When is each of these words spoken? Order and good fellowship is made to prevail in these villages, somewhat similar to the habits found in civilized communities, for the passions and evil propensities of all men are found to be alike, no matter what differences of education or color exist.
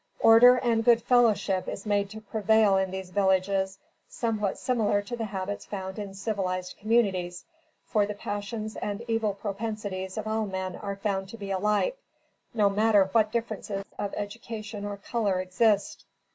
Order 0.21 0.55
and 0.55 0.83
good 0.83 1.03
fellowship 1.03 1.67
is 1.67 1.85
made 1.85 2.09
to 2.09 2.21
prevail 2.21 2.75
in 2.75 2.89
these 2.89 3.11
villages, 3.11 3.77
somewhat 4.09 4.57
similar 4.57 4.99
to 5.03 5.15
the 5.15 5.25
habits 5.25 5.63
found 5.67 5.99
in 5.99 6.15
civilized 6.15 6.75
communities, 6.79 7.45
for 7.85 8.07
the 8.07 8.15
passions 8.15 8.75
and 8.77 9.05
evil 9.07 9.35
propensities 9.35 10.17
of 10.17 10.25
all 10.25 10.47
men 10.47 10.75
are 10.75 10.95
found 10.95 11.29
to 11.29 11.37
be 11.37 11.51
alike, 11.51 11.99
no 12.51 12.67
matter 12.67 13.09
what 13.11 13.31
differences 13.31 13.85
of 13.99 14.11
education 14.17 14.85
or 14.85 14.97
color 14.97 15.39
exist. 15.39 16.03